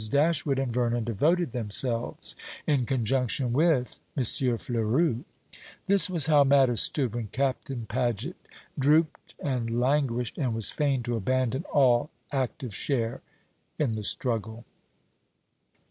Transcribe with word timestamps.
Dashwood 0.09 0.57
and 0.57 0.73
Vernon 0.73 1.03
devoted 1.03 1.51
themselves, 1.51 2.35
in 2.65 2.87
conjunction 2.87 3.53
with 3.53 3.99
M. 4.17 4.23
Fleurus. 4.57 5.25
This 5.85 6.09
was 6.09 6.25
how 6.25 6.43
matters 6.43 6.81
stood 6.81 7.13
when 7.13 7.27
Captain 7.27 7.85
Paget 7.85 8.35
drooped 8.79 9.35
and 9.39 9.79
languished, 9.79 10.39
and 10.39 10.55
was 10.55 10.71
fain 10.71 11.03
to 11.03 11.15
abandon 11.15 11.65
all 11.65 12.09
active 12.31 12.73
share 12.73 13.21
in 13.77 13.93
the 13.93 14.03
struggle. 14.03 14.65